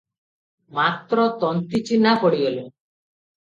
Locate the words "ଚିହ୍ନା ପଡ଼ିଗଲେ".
1.91-2.67